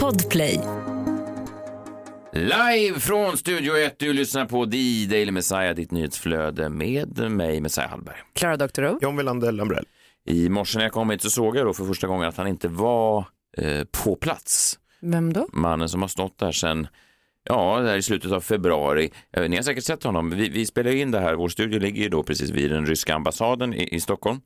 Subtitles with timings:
[0.00, 0.60] Podplay.
[2.32, 7.90] Live från Studio 1, du lyssnar på The Daily Messiah, ditt nyhetsflöde med mig, Messiah
[7.90, 8.16] Hallberg.
[8.32, 8.98] Klara Doktorow.
[9.02, 9.84] John Wilander Lambrell.
[10.26, 12.46] I morse när jag kom hit så såg jag då för första gången att han
[12.46, 13.24] inte var
[13.56, 14.78] eh, på plats.
[15.00, 15.46] Vem då?
[15.52, 16.86] Mannen som har stått där sedan
[17.44, 19.10] Ja, där i slutet av februari.
[19.36, 20.30] Eh, Ni har säkert sett honom.
[20.30, 21.34] Vi, vi spelar in det här.
[21.34, 24.40] Vår studio ligger ju då precis vid den ryska ambassaden i, i Stockholm.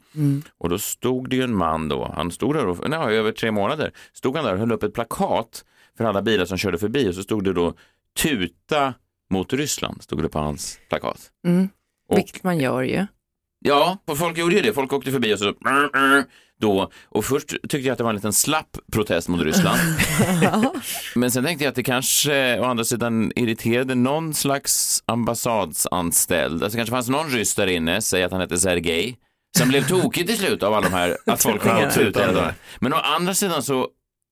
[0.58, 2.12] Och då stod det ju en man då.
[2.16, 3.92] Han stod där och, nej, över tre månader.
[4.12, 5.64] Stod han där och höll upp ett plakat
[5.96, 7.74] för alla bilar som körde förbi och så stod det då
[8.22, 8.94] tuta
[9.30, 10.02] mot Ryssland.
[10.02, 11.30] Stod det på hans plakat.
[11.46, 11.68] Mm.
[12.08, 13.06] Och- Vilket man gör ju.
[13.64, 14.72] Ja, folk gjorde ju det.
[14.72, 15.52] Folk åkte förbi och så
[16.60, 16.90] då.
[17.08, 19.78] Och först tyckte jag att det var en liten slapp protest mot Ryssland.
[21.14, 26.62] Men sen tänkte jag att det kanske å andra sidan irriterade någon slags ambassadsanställd.
[26.62, 29.18] Alltså kanske fanns någon ryss där inne, säg att han hette Sergej,
[29.58, 32.54] som blev tokig till slut av alla de här, att folk kom och tutade.
[32.78, 33.88] Men å andra sidan så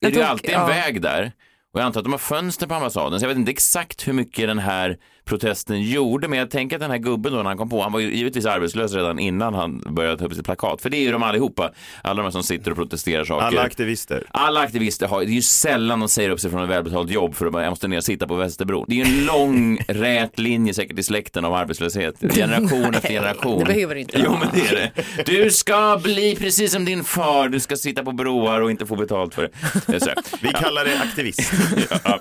[0.07, 0.67] är det ju alltid en ja.
[0.67, 1.33] väg där.
[1.73, 4.13] Och jag antar att de har fönster på ambassaden, så jag vet inte exakt hur
[4.13, 7.57] mycket den här protesten gjorde, men jag tänker att den här gubben då när han
[7.59, 10.83] kom på, han var ju givetvis arbetslös redan innan han började ta upp sitt plakat,
[10.83, 11.71] för det är ju de allihopa,
[12.03, 13.47] alla de som sitter och protesterar saker.
[13.47, 14.23] Alla aktivister.
[14.31, 17.35] Alla aktivister har, det är ju sällan de säger upp sig från ett välbetalt jobb
[17.35, 18.85] för att bara, jag måste ner och sitta på Västerbro.
[18.89, 23.59] Det är ju en lång rät linje säkert i släkten av arbetslöshet, generation efter generation.
[23.59, 25.23] det behöver det inte Jo men det är det.
[25.33, 28.97] Du ska bli precis som din far, du ska sitta på broar och inte få
[28.97, 29.93] betalt för det.
[29.95, 30.15] Eh, sådär.
[30.43, 31.53] Vi kallar det aktivist.
[32.05, 32.21] Ja.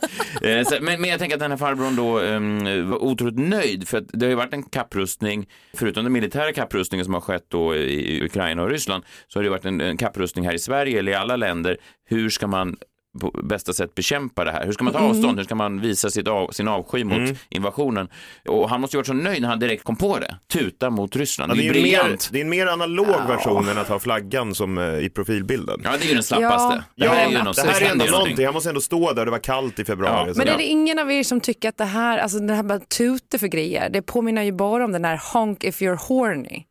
[0.49, 3.87] Eh, så- Men, men jag tänker att den här farbrorn då um, var otroligt nöjd
[3.87, 7.45] för att det har ju varit en kapprustning, förutom den militära kapprustningen som har skett
[7.47, 10.99] då i Ukraina och Ryssland, så har det varit en, en kapprustning här i Sverige
[10.99, 11.77] eller i alla länder.
[12.05, 12.77] Hur ska man
[13.19, 14.65] på bästa sätt bekämpa det här?
[14.65, 15.37] Hur ska man ta avstånd?
[15.37, 18.07] Hur ska man visa sitt av, sin avsky mot invasionen?
[18.47, 20.35] Och han måste ju varit så nöjd när han direkt kom på det.
[20.53, 21.51] Tuta mot Ryssland.
[21.51, 22.29] Ja, det är det, är en mer, briljant.
[22.31, 25.81] det är en mer analog version än att ha flaggan som eh, i profilbilden.
[25.83, 26.83] Ja, det är ju den slappaste.
[26.95, 27.05] Ja.
[27.05, 28.45] det här är ju Ja, något, det här är ändå någonting.
[28.45, 30.27] Han måste ändå stå där, det var kallt i februari.
[30.27, 30.33] Ja.
[30.37, 32.75] Men är det ingen av er som tycker att det här, alltså det här med
[32.75, 36.63] att tuta för grejer, det påminner ju bara om den här honk if you're horny.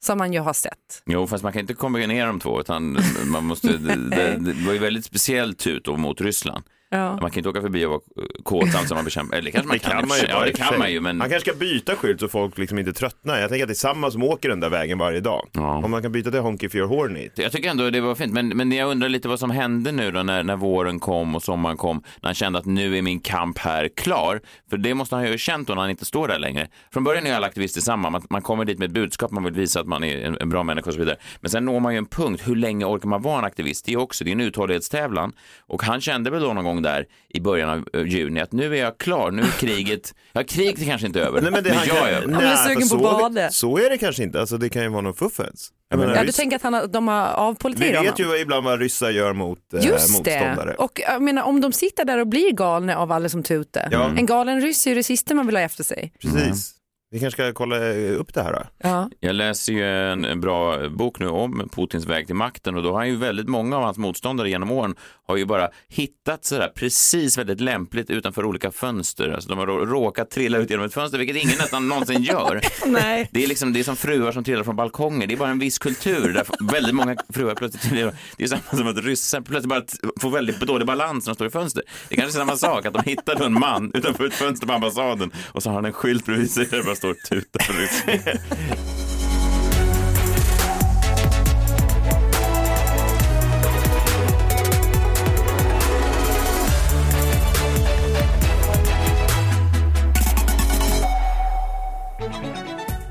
[0.00, 1.02] Som man ju har sett.
[1.06, 4.72] Jo, fast man kan inte kombinera de två, utan man måste, det, det, det var
[4.72, 6.64] ju väldigt speciellt ut mot Ryssland.
[6.90, 7.18] Ja.
[7.20, 8.00] Man kan inte åka förbi och vara
[8.42, 10.78] kåt som man bekämpar, eller kanske man Det kan och man ju Ja, det kan
[10.78, 13.40] man ju, men Han kanske ska byta skylt så folk liksom inte tröttnar.
[13.40, 15.48] Jag tänker att det är samma som åker den där vägen varje dag.
[15.52, 15.76] Ja.
[15.84, 17.28] Om man kan byta till Honky if you're horny.
[17.34, 18.32] jag tycker ändå det var fint.
[18.32, 21.42] Men, men jag undrar lite vad som hände nu då när, när våren kom och
[21.42, 24.40] sommaren kom, när han kände att nu är min kamp här klar.
[24.70, 26.68] För det måste han ju ha känt då när han inte står där längre.
[26.92, 29.44] Från början är ju alla aktivister samma, man, man kommer dit med ett budskap, man
[29.44, 31.16] vill visa att man är en, en bra människa och så vidare.
[31.40, 33.84] Men sen når man ju en punkt, hur länge orkar man vara en aktivist?
[33.84, 35.32] Det är också, det är en uthållighetstävlan.
[35.66, 38.76] Och han kände väl då någon gång där i början av eh, juni att nu
[38.76, 41.70] är jag klar, nu är kriget, ja kriget är kanske inte över, Nej, men det,
[41.70, 42.26] men jag kan, är över.
[42.26, 43.52] men jag är nej, sugen för på så, badet.
[43.52, 44.40] så är det kanske inte.
[44.40, 45.72] Alltså, det kan ju vara någon fuffens.
[45.90, 48.04] Jag menar, Ja, du tänker att han har, de har vi avpoliterat honom?
[48.04, 50.40] vet ju vad- ibland vad ryssar gör mot eh, Just det.
[50.40, 50.74] motståndare.
[50.74, 53.88] Och jag menar, om de sitter där och blir galna av alla som tutar.
[53.92, 54.10] Ja.
[54.16, 56.12] En galen ryss är ju det sista man vill ha efter sig.
[56.22, 56.74] Precis.
[57.10, 58.62] Vi kanske ska kolla upp det här då.
[58.88, 59.10] Ja.
[59.20, 62.92] Jag läser ju en, en bra bok nu om Putins väg till makten och då
[62.92, 64.94] har ju väldigt många av hans motståndare genom åren
[65.26, 69.28] har ju bara hittat sådär precis väldigt lämpligt utanför olika fönster.
[69.28, 72.60] Alltså de har rå- råkat trilla ut genom ett fönster, vilket ingen nästan någonsin gör.
[72.86, 73.28] Nej.
[73.32, 75.26] Det är liksom, det är som fruar som trillar från balkonger.
[75.26, 78.14] Det är bara en viss kultur där väldigt många fruar plötsligt trillar.
[78.36, 79.82] Det är samma som att ryssar plötsligt bara
[80.20, 81.82] får väldigt dålig balans när de står i fönster.
[82.08, 85.30] Det är kanske samma sak, att de hittade en man utanför ett fönster på ambassaden
[85.52, 86.66] och så har han en skylt bredvid sig
[86.98, 88.38] står typ och tutar.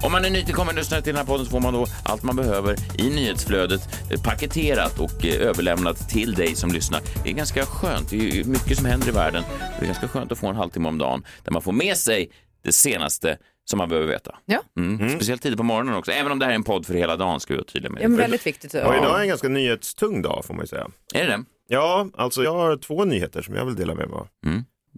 [0.02, 2.36] Om man är nytillkommen lyssnare till den här podden så får man då allt man
[2.36, 7.02] behöver i nyhetsflödet eh, paketerat och eh, överlämnat till dig som lyssnar.
[7.24, 8.10] Det är ganska skönt.
[8.10, 9.44] Det är mycket som händer i världen.
[9.80, 12.32] Det är ganska skönt att få en halvtimme om dagen där man får med sig
[12.62, 14.36] det senaste som man behöver veta.
[14.46, 14.62] Ja.
[14.78, 15.10] Mm.
[15.10, 16.12] Speciellt tidigt på morgonen också.
[16.12, 18.04] Även om det här är en podd för hela dagen ska vi vara tydliga med.
[18.04, 18.74] Ja, men väldigt viktigt.
[18.74, 20.88] Ja, idag är en ganska nyhetstung dag får man ju säga.
[21.14, 21.44] Är det det?
[21.68, 24.28] Ja, alltså jag har två nyheter som jag vill dela med mig av.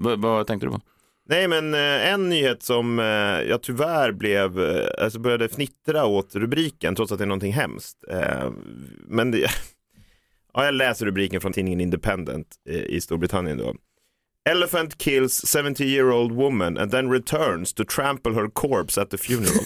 [0.06, 0.82] V- vad tänkte du på?
[1.30, 3.06] Nej, men eh, en nyhet som eh,
[3.50, 7.98] jag tyvärr blev, eh, alltså började fnittra åt rubriken trots att det är någonting hemskt.
[9.08, 9.38] Men det,
[10.54, 13.76] ja, jag läser rubriken från tidningen Independent i Storbritannien då.
[14.52, 19.18] Elephant kills 70 year old woman and then returns to trample her corpse at the
[19.18, 19.66] funeral.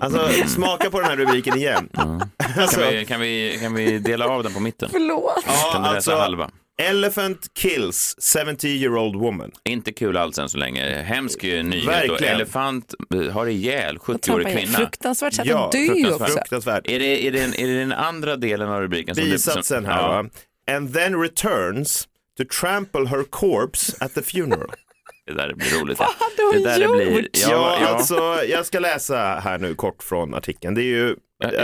[0.00, 1.88] Alltså smaka på den här rubriken igen.
[2.58, 4.88] Alltså, Kan vi, kan, vi, kan vi dela av den på mitten?
[4.92, 5.42] Förlåt.
[5.46, 6.50] ja, Kan du läsa alltså, halva?
[6.82, 9.50] Elephant kills 70 year old woman.
[9.64, 11.02] Inte kul alls än så länge.
[11.02, 11.84] Hemsk nyhet.
[11.84, 12.34] Och Verkligen.
[12.34, 14.58] elefant eh, har ihjäl Trampa 70-årig ihjäl.
[14.58, 14.78] kvinna.
[14.78, 16.20] Fruktansvärt sätt Ja, att dö fruktansvärt.
[16.22, 16.32] också.
[16.34, 16.90] Fruktansvärt.
[16.90, 19.14] Är det, är, det, är det den andra delen av rubriken?
[19.14, 20.28] Som Bisatsen här ja, va.
[20.70, 24.70] And then returns to trample her corpse at the funeral.
[25.26, 25.98] Det där blir roligt.
[25.98, 26.96] Vad hade hon det där gjort?
[26.96, 27.88] Blir, Ja, ja, ja.
[27.88, 30.74] alltså jag ska läsa här nu kort från artikeln.
[30.74, 31.16] Det är ju,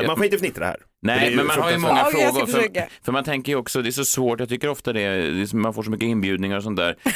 [0.06, 0.76] man får inte fnittra här.
[1.02, 2.46] Nej, men man har ju många ska frågor.
[2.46, 5.52] För, för man tänker ju också, det är så svårt, jag tycker ofta det, det
[5.52, 6.96] man får så mycket inbjudningar och sånt där.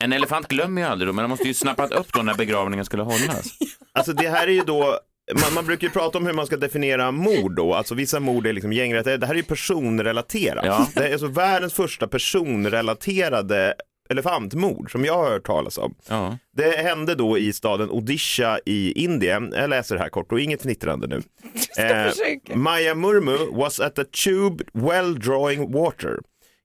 [0.00, 2.84] En elefant glömmer ju aldrig då, men man måste ju snappat upp då när begravningen
[2.84, 3.46] skulle hållas.
[3.92, 4.98] Alltså det här är ju då,
[5.32, 8.46] man, man brukar ju prata om hur man ska definiera mord då, alltså vissa mord
[8.46, 10.64] är liksom gängrelaterade, det här är ju personrelaterat.
[10.66, 10.88] Ja.
[10.94, 13.74] Det är alltså världens första personrelaterade
[14.10, 15.94] elefantmord som jag har hört talas om.
[16.08, 16.38] Ja.
[16.56, 19.52] Det hände då i staden Odisha i Indien.
[19.56, 21.22] Jag läser här kort och inget fnittrande nu.
[21.78, 22.12] Eh.
[22.56, 26.20] Maya Murmu was at a tube well drawing water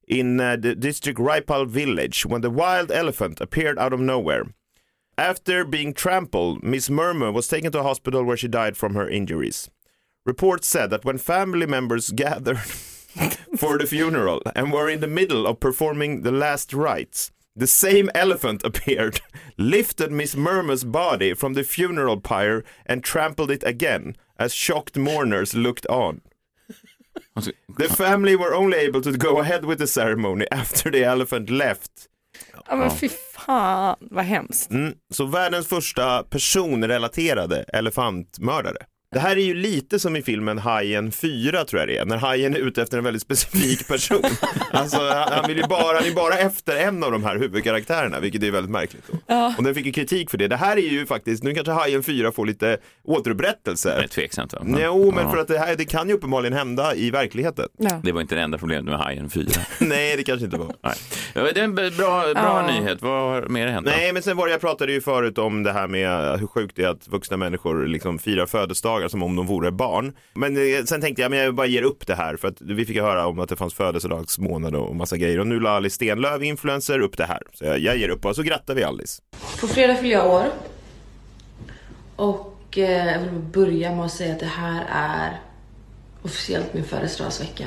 [0.07, 4.45] in uh, the district Raipal village when the wild elephant appeared out of nowhere.
[5.19, 9.09] After being trampled, Miss Murmu was taken to a hospital where she died from her
[9.09, 9.69] injuries.
[10.25, 12.59] Reports said that when family members gathered
[13.57, 18.09] for the funeral and were in the middle of performing the last rites, the same
[18.15, 19.19] elephant appeared,
[19.57, 25.53] lifted Miss Murmu's body from the funeral pyre and trampled it again as shocked mourners
[25.53, 26.21] looked on.
[27.35, 32.08] The family were only able to go ahead with the ceremony after the elephant left.
[32.67, 34.71] Ja, men fy fan vad hemskt.
[34.71, 38.77] Mm, så världens första personrelaterade elefantmördare.
[39.11, 42.17] Det här är ju lite som i filmen Hajen 4 tror jag det är, när
[42.17, 44.21] hajen är ute efter en väldigt specifik person.
[44.71, 48.19] alltså han han vill ju bara, han är bara efter en av de här huvudkaraktärerna,
[48.19, 49.03] vilket är väldigt märkligt.
[49.27, 49.53] Då.
[49.57, 50.47] Och den fick ju kritik för det.
[50.47, 54.07] Det här är ju faktiskt, nu kanske Hajen 4 får lite det är återupprättelse.
[54.07, 54.59] tveksamt va?
[54.83, 55.31] Jo, men Ja.
[55.31, 57.67] för att det här, det kan ju uppenbarligen hända i verkligheten.
[57.77, 58.01] Ja.
[58.03, 59.45] Det var inte det enda problemet med Hajen 4.
[59.79, 60.73] Nej, det kanske inte var.
[60.83, 60.93] Nej.
[61.33, 62.67] Ja, Det är en bra, bra Ja.
[62.79, 63.01] nyhet.
[63.01, 63.85] Vad har mer hänt?
[63.85, 63.91] då?
[63.91, 66.75] Nej, men sen var det, jag pratade ju förut om det här med hur sjukt
[66.75, 70.13] det är att vuxna människor liksom firar födelsedagar som om de vore barn.
[70.33, 72.85] Men eh, sen tänkte jag, men jag bara ger upp det här för att vi
[72.85, 76.41] fick höra om att det fanns födelsedagsmånad och massa grejer och nu la Alice Stenlöf,
[76.41, 77.41] influencer, upp det här.
[77.53, 79.21] Så jag, jag ger upp och så grattar vi Alice.
[79.61, 80.45] På fredag fyller jag år.
[82.15, 85.39] Och eh, jag vill börja med att säga att det här är
[86.21, 87.65] officiellt min födelsedagsvecka.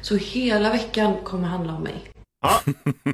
[0.00, 2.13] Så hela veckan kommer handla om mig.
[2.44, 2.60] Ja,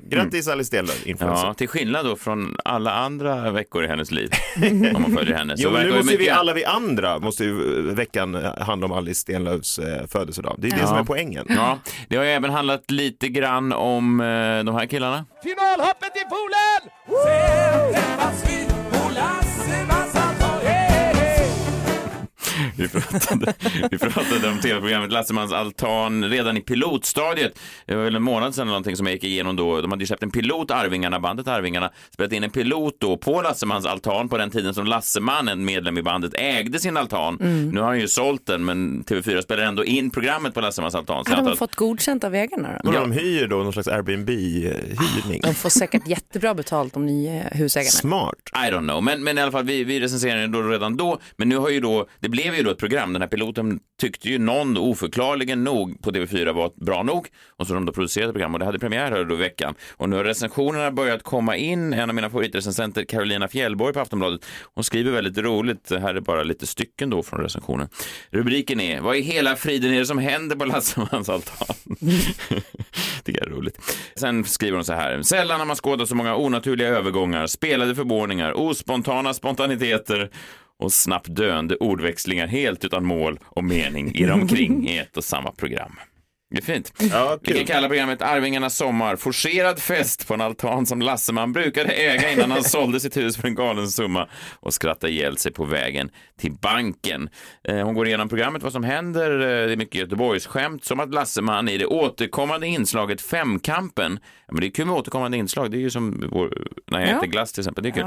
[0.09, 1.47] grattis Alice Stenlöf, influencer.
[1.47, 4.31] Ja, till skillnad då från alla andra veckor i hennes liv.
[4.95, 5.57] om man följer henne.
[5.57, 8.35] Så Jo, men nu det måste vi mycket- alla vi andra, måste ju eh, veckan
[8.61, 10.55] handla om Alice Stenlöfs eh, födelsedag.
[10.59, 10.87] Det är det Ja.
[10.87, 11.47] som är poängen.
[11.49, 11.79] Ja,
[12.09, 14.27] det har ju även handlat lite grann om eh,
[14.65, 15.25] de här killarna.
[15.43, 16.91] Finalhoppet i poolen!
[17.25, 18.81] Sen träffas vi på.
[22.81, 23.55] Vi pratade,
[23.91, 27.59] vi pratade om tv-programmet Lassemans altan redan i pilotstadiet.
[27.87, 29.81] Det var väl en månad sedan eller någonting som jag gick igenom då.
[29.81, 33.43] De hade ju släppt en pilot, Arvingarna, bandet Arvingarna, spelat in en pilot då på
[33.43, 37.37] Lassemans altan på den tiden som Lasseman, en medlem i bandet, ägde sin altan.
[37.73, 41.25] Nu har han ju sålt den, men TV4 spelar ändå in programmet på Lassemans altan.
[41.25, 42.89] Så antar de att- fått godkänt av ägarna då?
[42.89, 45.41] Och de hyr då någon slags Airbnb-hyrning.
[45.43, 47.91] De får säkert jättebra betalt om ni är husägarna.
[47.91, 48.35] Smart.
[48.55, 51.19] I don't know, men, men i alla fall vi, vi recenserade den då redan då.
[51.37, 53.13] Men nu har ju då, det blev ju då ett program.
[53.13, 57.29] Den här piloten tyckte ju någon oförklarligen nog på TV4 var bra nog.
[57.57, 59.75] Och så de då producerade program och det hade premiär här då i veckan.
[59.97, 61.93] Och nu har recensionerna börjat komma in.
[61.93, 65.89] En av mina favoritrecensenter, Carolina Fjällborg på Aftonbladet, hon skriver väldigt roligt.
[65.89, 67.89] Det här är bara lite stycken då från recensionen.
[68.31, 71.77] Rubriken är Vad i hela friden är det som händer på Lassemans altan?
[73.25, 73.97] Tycker jag är roligt.
[74.17, 75.23] Sen skriver hon så här.
[75.23, 80.31] Sällan har man skådat så många onaturliga övergångar, spelade förvåningar, ospontana spontaniteter
[80.81, 85.51] och snabbt döende ordväxlingar helt utan mål och mening i omkring i ett och samma
[85.51, 85.93] program.
[86.53, 86.93] Det är fint.
[87.13, 89.17] Ja, Vi kan kalla programmet Arvingarnas sommar.
[89.17, 93.49] Forcerad fest på en altan som Lasseman brukade äga innan han sålde sitt hus för
[93.49, 94.29] en galen summa
[94.61, 97.29] och skrattade ihjäl sig på vägen till banken.
[97.65, 99.31] Eh, Hon går igenom programmet, vad som händer.
[99.41, 104.61] Eh, Det är mycket Göteborgsskämt, som att Lasseman i det återkommande inslaget Femkampen, ja, men
[104.61, 107.17] det är kul med återkommande inslag, det är ju som vår, när jag Ja.
[107.17, 108.03] äter glass till exempel, det är kul.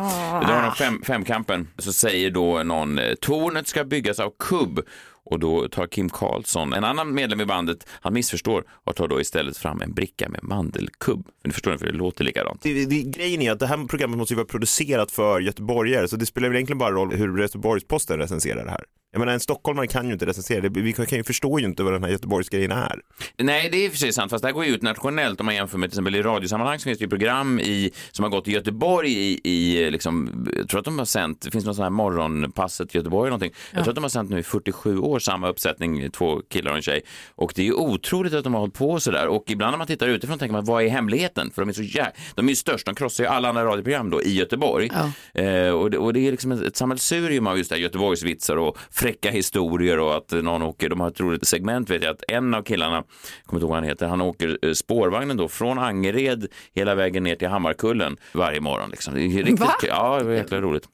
[0.47, 4.79] Då har de fem, Femkampen, så säger då någon, eh, tornet ska byggas av kubb
[5.25, 9.21] och då tar Kim Karlsson, en annan medlem i bandet, han missförstår och tar då
[9.21, 11.25] istället fram en bricka med mandelkubb.
[11.41, 12.61] För ni förstår, för det låter likadant.
[12.61, 16.15] Det, det, grejen är att det här programmet måste ju vara producerat för göteborgare så
[16.15, 18.85] det spelar väl egentligen bara roll hur Göteborgs-Posten recenserar det här.
[19.13, 20.81] Jag menar en stockholmare kan ju inte recensera det.
[20.81, 22.99] Vi kan ju förstå ju inte vad den här Göteborgsgrejen är.
[23.37, 25.55] Nej, det är för sig sant, fast det här går ju ut nationellt om man
[25.55, 28.47] jämför med till exempel i radiosammanhang så finns det ju program i, som har gått
[28.47, 31.83] i Göteborg i, i liksom, jag tror att de har sänt, det finns någon sån
[31.83, 33.53] här morgonpasset i Göteborg eller någonting.
[33.71, 36.77] Jag tror att de har sänt nu i 47 år samma uppsättning, två killar och
[36.77, 37.01] en tjej.
[37.35, 39.87] Och det är ju otroligt att de har hållit på sådär och ibland när man
[39.87, 41.51] tittar utifrån tänker man, vad är hemligheten?
[41.51, 42.11] För de är så jä...
[42.35, 44.91] de är ju störst, de krossar ju alla andra radioprogram då i Göteborg.
[45.33, 48.57] Eh, och, det, och det är liksom ett, ett sammelsurium av just det här Göteborgsvitsar
[48.57, 52.23] och fräcka historier och att någon åker, de har ett roligt segment vet jag, att
[52.27, 53.03] en av killarna,
[53.45, 57.23] kommer inte ihåg vad han heter, han åker eh, spårvagnen då från Angered hela vägen
[57.23, 58.89] ner till Hammarkullen varje morgon.
[58.89, 59.13] Liksom.
[59.13, 59.73] Det är riktigt, Va?
[59.87, 60.87] Ja, det var jäkla roligt.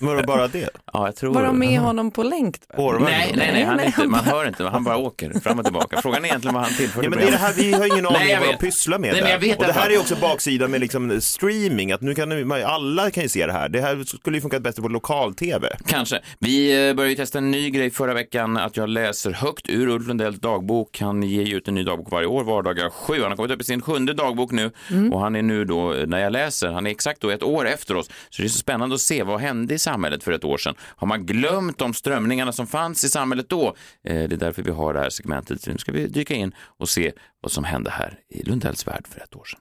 [0.00, 0.68] Var det bara det?
[0.92, 2.56] Ja, jag tror Var de med honom på länk?
[2.76, 2.98] då?
[3.00, 6.02] Nej, nej, nej, han Nej, inte, man hör inte, han bara åker fram och tillbaka.
[6.02, 8.06] Frågan är egentligen vad han tillförde Ja, men det är det här, vi har ingen
[8.16, 9.32] aning om vad de pysslar med Nej, men där.
[9.32, 13.10] jag vet Och det här är också baksidan med liksom streaming, att nu kan alla
[13.10, 13.68] kan ju se det här.
[13.68, 15.76] Det här skulle ju funkat bättre på lokal-tv.
[15.86, 16.20] Kanske.
[16.38, 19.88] Vi eh, började ju testa en ny grej förra veckan, att jag läser högt ur
[19.88, 21.00] Ulf Lundells dagbok.
[21.00, 23.22] Han ger ju ut en ny dagbok varje år, vardagar sju.
[23.22, 24.70] Han har kommit upp i sin sjunde dagbok nu
[25.12, 27.68] och han är nu då, eh, när jag läser, han är exakt då ett år
[27.68, 28.10] efter oss.
[28.30, 30.74] Så det är så spännande att se vad hände i samhället för ett år sedan.
[30.80, 33.66] Har man glömt de strömningarna som fanns i samhället då?
[34.04, 35.66] Eh, det är därför vi har det här segmentet.
[35.66, 39.20] Nu ska vi dyka in och se vad som hände här i Lundells värld för
[39.20, 39.60] ett år sedan.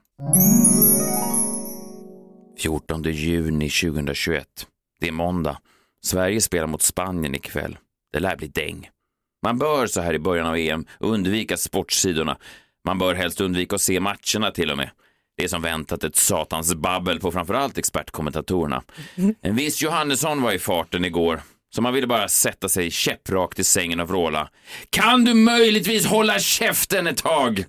[2.59, 4.48] 14 juni 2021.
[5.00, 5.57] Det är måndag.
[6.03, 7.77] Sverige spelar mot Spanien ikväll.
[8.13, 8.89] Det lär bli däng.
[9.43, 12.38] Man bör så här i början av EM undvika sportsidorna.
[12.86, 14.89] Man bör helst undvika att se matcherna till och med.
[15.39, 18.84] Det är som väntat ett satans babbel på framförallt expertkommentatorerna.
[19.41, 21.41] En viss Johannesson var i farten igår.
[21.75, 24.50] Så man ville bara sätta sig käpprakt i sängen och vråla.
[24.89, 27.65] Kan du möjligtvis hålla käften ett tag?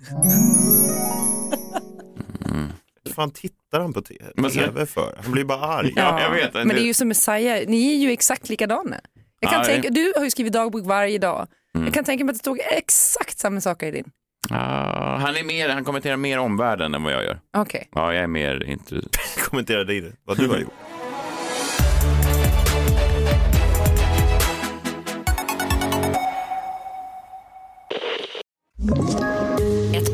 [3.03, 5.19] Vad fan tittar han på tv för?
[5.23, 5.93] Han blir bara arg.
[5.95, 6.53] Ja, jag vet.
[6.53, 8.99] Men det är ju som Messiah, ni är ju exakt likadana.
[9.39, 11.47] Jag kan tänka, du har ju skrivit dagbok varje dag.
[11.73, 14.11] Jag kan tänka mig att det stod exakt samma saker i din.
[14.49, 17.39] Ah, han, är mer, han kommenterar mer omvärlden än vad jag gör.
[17.57, 17.89] Okej.
[17.95, 19.01] Ja, jag är mer inte...
[19.49, 20.73] Kommentera dig, vad du har gjort.
[28.81, 29.30] Ett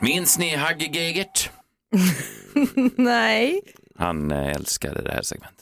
[0.00, 1.50] Minns ni Hagge Geigert?
[2.96, 3.60] Nej.
[3.96, 5.57] Han eh, älskade det här segmentet.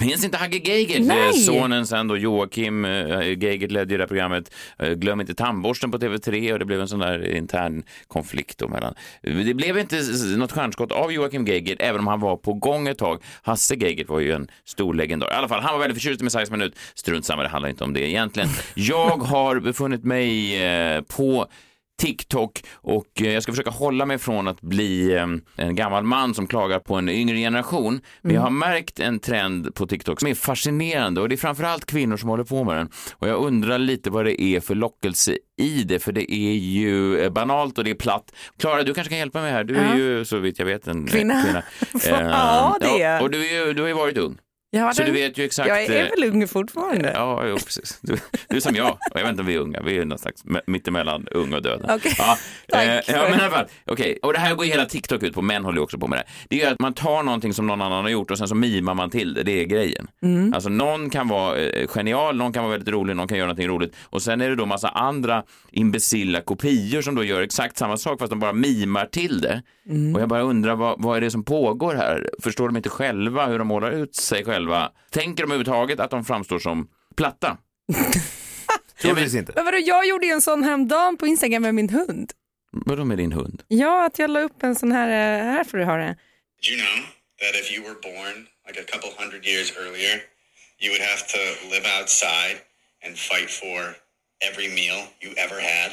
[0.00, 1.10] Minns inte Hagge Geigert?
[1.10, 4.54] Eh, Sonen sen då, Joakim eh, Geigert ledde ju det här programmet.
[4.78, 8.68] Eh, Glöm inte tandborsten på TV3 och det blev en sån där intern konflikt då
[8.68, 8.94] mellan.
[9.22, 10.02] Det blev inte
[10.36, 13.22] något stjärnskott av Joakim Geigert, även om han var på gång ett tag.
[13.42, 15.26] Hasse Geigert var ju en stor legendar.
[15.30, 16.78] I alla fall, han var väldigt förtjust i Messiahs minut.
[16.94, 18.48] Strunt samma, det handlar inte om det egentligen.
[18.74, 20.60] Jag har befunnit mig
[21.08, 21.46] på
[21.98, 25.26] TikTok och eh, jag ska försöka hålla mig från att bli eh,
[25.56, 28.00] en gammal man som klagar på en yngre generation.
[28.22, 31.86] Men jag har märkt en trend på TikTok som är fascinerande och det är framförallt
[31.86, 32.88] kvinnor som håller på med den.
[33.12, 37.18] Och jag undrar lite vad det är för lockelse i det, för det är ju
[37.20, 38.32] eh, banalt och det är platt.
[38.58, 39.64] Klara, du kanske kan hjälpa mig här.
[39.64, 41.42] Du är ju så vitt jag vet en Kvinna.
[41.44, 41.62] kvinna.
[42.30, 43.22] Ja, det är jag.
[43.22, 44.38] och du, är du har ju varit ung.
[44.70, 45.68] Ja, Så du vet ju exakt.
[45.68, 47.12] Jag är eh, väl ung fortfarande.
[47.14, 47.98] Ja, jo, precis.
[48.02, 48.16] Du,
[48.48, 48.90] du är som jag.
[48.90, 49.82] Och jag vet inte om vi är unga.
[49.82, 51.86] Vi är någon slags me- mittemellan ung och död.
[51.88, 52.14] Okej.
[52.18, 52.36] Ja,
[52.68, 53.66] Tack eh, ja, men i alla fall.
[53.86, 55.42] Okej, och det här går ju hela TikTok ut på.
[55.42, 56.24] Män håller ju också på med det.
[56.56, 58.94] Det är att man tar någonting som någon annan har gjort och sen så mimar
[58.94, 59.42] man till det.
[59.42, 60.06] Det är grejen.
[60.22, 60.52] Mm.
[60.54, 63.68] Alltså någon kan vara eh, genial, någon kan vara väldigt rolig, någon kan göra någonting
[63.68, 63.96] roligt.
[64.04, 68.18] Och sen är det då massa andra imbecilla kopior som då gör exakt samma sak
[68.18, 69.62] fast de bara mimar till det.
[69.88, 70.14] Mm.
[70.14, 72.30] Och jag bara undrar vad, vad är det som pågår här?
[72.42, 74.55] Förstår de inte själva hur de målar ut sig själva?
[75.10, 77.58] Tänker de överhuvudtaget att de framstår som platta?
[79.00, 79.52] Troligtvis inte.
[79.54, 82.32] Men vadå, jag gjorde ju en sån häromdagen på Instagram med min hund.
[82.72, 83.62] Vadå med din hund?
[83.68, 86.06] Ja, att jag la upp en sån här, eh, här får du höra.
[86.06, 86.16] Did
[86.70, 87.04] you know
[87.40, 90.14] that if you were born like a couple hundred years earlier,
[90.82, 92.56] you would have to live outside
[93.04, 93.80] and fight for
[94.48, 95.90] every meal you ever had?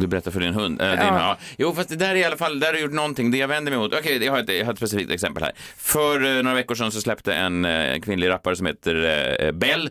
[0.00, 0.80] Du berättar för din hund?
[0.82, 1.06] Äh, din, Ja.
[1.18, 1.36] ja.
[1.58, 3.30] Jo, fast det där är i alla fall, där har du gjort någonting.
[3.30, 5.52] Det jag vänder mig mot, okej, jag, har ett- jag har ett specifikt exempel här.
[5.76, 8.94] För eh, några veckor sedan så släppte en eh, kvinnlig rappare som heter
[9.46, 9.90] eh, Bell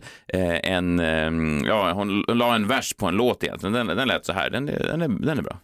[0.62, 3.72] en, eh, ja, hon la en vers på en låt egentligen.
[3.72, 5.58] Den, den lät så här, den, är- den, är, den är bra.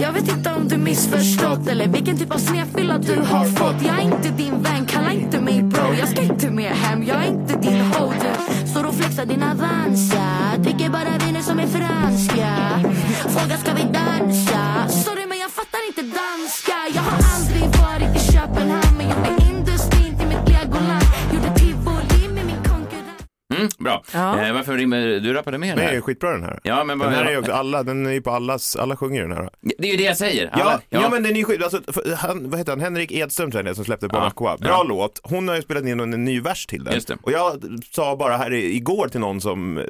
[0.00, 3.98] Jag vet inte om du missförstått eller vilken typ av snedfylla du har fått Jag
[3.98, 7.28] är inte din vän, kalla inte mig bro Jag ska inte mer hem, jag är
[7.28, 7.80] inte din
[8.94, 10.26] och flexar din Avanza.
[10.58, 12.50] Dricker bara viner som är franska.
[13.34, 14.88] Fråga ska vi dansa?
[14.88, 16.76] Sorry men jag fattar inte danska.
[16.94, 17.03] Jag
[23.64, 24.02] Mm, bra.
[24.14, 24.40] Ja.
[24.46, 26.00] Eh, varför rimmer du rappade med Den här?
[26.00, 26.60] skitbra den här.
[26.62, 28.96] Ja, men vad- den här är ju också, alla, den är ju på allas, alla
[28.96, 29.48] sjunger den här.
[29.78, 30.50] Det är ju det jag säger.
[30.52, 31.08] Ja, Alla- ja.
[31.10, 31.62] men den är ju skit.
[31.62, 32.80] Alltså, för han, vad heter han?
[32.80, 34.26] Henrik Edström tror jag det är, som släppte Bon Ja.
[34.26, 34.56] Aqua.
[34.56, 34.82] Bra Ja.
[34.88, 35.20] låt.
[35.22, 36.94] Hon har ju spelat in en ny vers till den.
[36.94, 37.16] Just det.
[37.22, 39.84] Och jag sa bara här i- igår till någon som eh,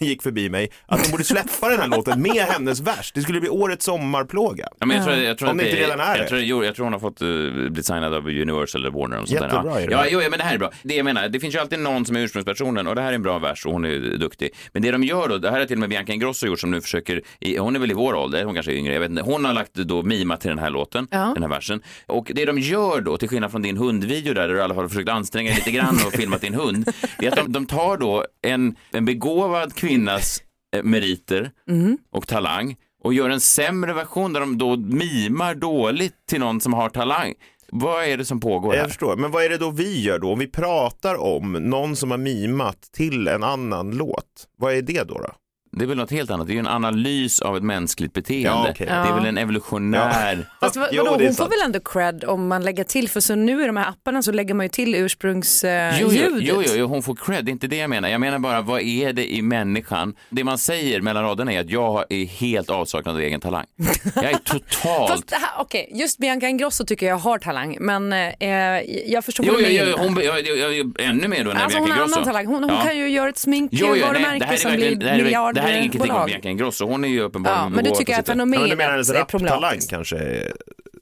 [0.08, 3.12] gick förbi mig att de borde släppa den här låten med hennes vers.
[3.14, 4.68] Det skulle bli årets sommarplåga.
[4.78, 6.28] Ja, men jag, tror, jag tror Om det inte redan är jag det.
[6.28, 9.20] tror, jo, jag tror hon har fått uh, blivit signad av Universal eller Warner.
[9.22, 9.46] Och sånt där.
[9.48, 9.80] Jättebra ja.
[9.80, 9.92] är det.
[9.92, 10.70] Ja, jo, ja, men det här är bra.
[10.82, 13.16] Det jag menar, det finns ju alltid någon som är ursprungspersonen och det här är
[13.16, 14.50] en bra vers och hon är duktig.
[14.72, 16.70] Men det de gör då, det här är till och med Bianca Ingrosso gjort som
[16.70, 17.22] nu försöker,
[17.58, 19.22] hon är väl i vår ålder, hon kanske är yngre, jag vet inte.
[19.22, 21.30] Hon har lagt då mima till den här låten, Ja.
[21.34, 21.80] den här versen.
[22.06, 24.84] Och det de gör då, till skillnad från din hundvideo där, där du alla fall
[24.84, 27.66] har försökt anstränga dig lite grann och filmat din hund, det är att de, de
[27.66, 30.42] tar då en, en begåvad kvinnas
[30.76, 31.50] eh, meriter
[32.12, 36.72] och talang och gör en sämre version där de då mimar dåligt till någon som
[36.72, 37.34] har talang.
[37.72, 38.88] Vad är det som pågår Jag här?
[38.88, 40.32] förstår, men vad är det då vi gör då?
[40.32, 45.02] Om vi pratar om någon som har mimat till en annan låt, vad är det
[45.02, 45.14] då?
[45.18, 45.32] då?
[45.78, 46.46] Det är väl något helt annat.
[46.46, 48.48] Det är ju en analys av ett mänskligt beteende.
[48.48, 48.86] Ja, okej.
[48.86, 50.46] Det är väl en evolutionär...
[50.60, 53.20] Fast vad- Jo, vadå, är hon får väl ändå cred om man lägger till, för
[53.20, 56.00] så nu i de här apparna så lägger man ju till ursprungsljudet.
[56.00, 58.08] Jo, jo, jo, jo, jo, hon får cred, det är inte det jag menar.
[58.08, 60.14] Jag menar bara, vad är det i människan?
[60.30, 63.66] Det man säger mellan raderna är att jag är helt avsaknad av egen talang.
[64.14, 65.10] Jag är totalt...
[65.10, 68.38] Fast okej, just Bianca Ingrosso tycker jag har talang, men eh,
[69.06, 69.98] jag förstår Jo, vad jo, du jo, menar.
[69.98, 72.14] hon, jag, jag, jag, ännu mer då än Alltså hon Bianca har Ingrosso.
[72.20, 72.46] annan talang.
[72.46, 72.82] Hon, hon Ja.
[72.84, 75.78] kan ju göra ett Jo, jo, nej, sminkvarumärke som blir det här är- Det här
[75.78, 76.26] är ingen kritik mot miljardbolag.
[76.26, 78.28] Bianca Ingrosso, hon är ju uppenbarligen Ja, men du tycker att.
[78.28, 79.90] Ja, men du menar fenomenet hennes är rapptalang problematiskt?
[79.90, 80.42] kanske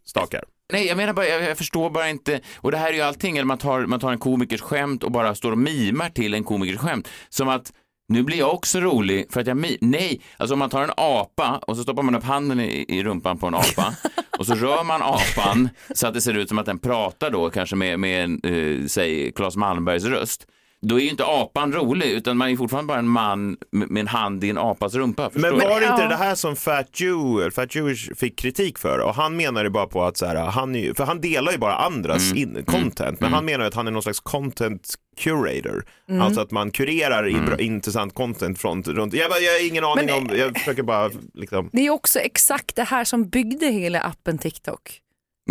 [0.07, 0.45] stakar?
[0.73, 3.37] Nej, jag menar bara, jag, jag förstår bara inte, och det här är ju allting,
[3.37, 6.45] eller man tar, man tar en komikers skämt och bara står och mimar till en
[6.45, 7.09] komikers skämt.
[7.29, 7.73] Som att,
[8.09, 10.91] nu blir jag också rolig för att jag mi- Nej, alltså om man tar en
[10.97, 13.95] apa och så stoppar man upp handen i, i rumpan på en apa
[14.39, 17.51] och så rör man apan så att det ser ut som att den pratar då,
[17.51, 20.47] kanske med, med en, eh, säg, Claes Malmbergs röst.
[20.87, 24.07] Då är ju inte apan rolig, utan man är fortfarande bara en man med en
[24.09, 25.31] hand i en apas rumpa.
[25.33, 26.09] Men var det inte Ja.
[26.09, 28.99] det här som Fat Jew, Fat Jewish fick kritik för?
[28.99, 31.53] Och han menar ju bara på att så här, han är, ju- för han delar
[31.53, 32.57] ju bara andras Mm.
[32.57, 35.85] in, content, men han menar ju att han är någon slags content curator.
[36.21, 39.15] Alltså att man kurerar i bra, intressant content från runt.
[39.15, 41.71] Jag, jag har ingen aning Men- om, jag försöker bara liksom.
[41.73, 45.01] Det är också exakt det här som byggde hela appen TikTok.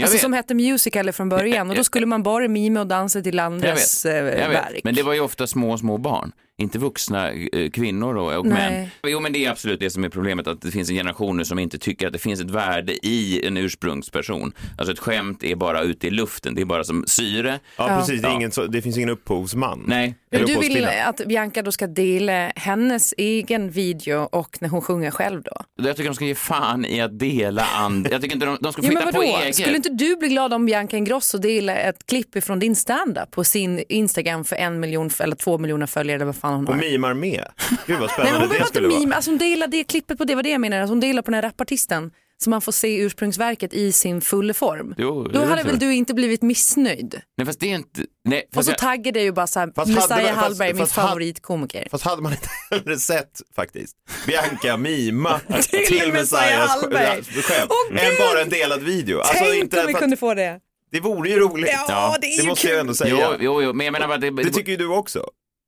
[0.01, 3.35] Alltså som hette Musical.ly från början och då skulle man bara mima och dansa till
[3.35, 4.81] Jag andras vet, eh, verk.
[4.83, 6.31] Men det var ju ofta små, små barn.
[6.63, 8.71] Inte vuxna eh, kvinnor och, och Nej.
[8.71, 8.87] män.
[9.07, 11.45] Jo, men det är absolut det som är problemet, att det finns en generation nu
[11.45, 14.51] som inte tycker att det finns ett värde i en ursprungsperson.
[14.77, 17.59] Alltså ett skämt är bara ute i luften, det är bara som syre.
[17.77, 17.97] Ja, Ja.
[17.99, 19.83] precis, det, ingen, så- det finns ingen upphovsman.
[19.87, 24.81] Nej, Men du vill att Bianca då ska dela hennes egen video och när hon
[24.81, 25.51] sjunger själv då?
[25.75, 28.07] jag tycker de ska ge fan i att dela and...
[28.11, 29.55] Jag tycker inte de, de ska få Ja, på eget.
[29.55, 33.43] Skulle inte du bli glad om Bianca Ingrosso delar ett klipp ifrån din standup på
[33.43, 36.81] sin Instagram för en miljon eller två miljoner följare eller vad fan hon Och har?
[36.81, 37.45] mimar med.
[37.87, 38.99] Gud vad Nej, men spännande hon det skulle inte vara.
[38.99, 41.21] mima, alltså hon delar det klippet på det, var det jag menar, alltså hon delar
[41.21, 44.95] på den här rapartisten så man får se ursprungsverket i sin fulla form.
[44.97, 47.21] Jo, det Då är hade väl du inte blivit missnöjd?
[47.37, 48.01] Nej, fast det är inte...
[48.25, 48.77] Nej, Och så jag...
[48.77, 51.87] taggar det ju bara så här, Fast hade Messiah Hallberg, min fast hade- favoritkomiker.
[51.91, 53.95] Fast hade man inte hellre sett faktiskt
[54.27, 55.39] Bianca mima
[55.69, 57.23] Till till Messiah Hallberg.
[57.23, 59.19] skämt än bara en delad video.
[59.19, 60.59] Alltså, Tänk inte om vi kunde få det.
[60.91, 61.69] Det vore ju roligt.
[61.87, 62.79] Ja, det är ju måste jag kul.
[62.79, 63.15] ändå säga.
[63.31, 65.23] Jo, jo, jo, men jag menar bara det, Det tycker ju du också.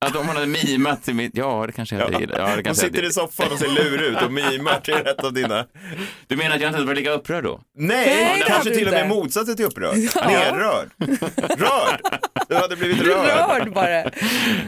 [0.05, 1.31] Att om hon hade mimat till mitt...
[1.37, 2.37] Ja, det kanske jag hade gillat.
[2.39, 3.07] Ja, det Hon kanske sitter hade...
[3.07, 5.65] i soffan och ser lurig ut och mimar till rätt av dina...
[6.27, 7.61] Du menar att jag inte hade varit lika upprörd då?
[7.77, 9.97] Nej, det hade kanske till och med motsatsen till upprörd.
[9.97, 10.89] Nerrörd.
[11.37, 12.01] Rörd.
[12.49, 13.27] Du hade blivit rörd.
[13.27, 14.03] Rörd bara.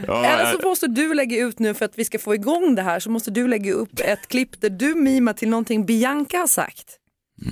[0.06, 2.82] Ja, Eller så måste du lägga ut nu för att vi ska få igång det
[2.82, 6.46] här så måste du lägga upp ett klipp där du mimar till någonting Bianca har
[6.46, 6.84] sagt.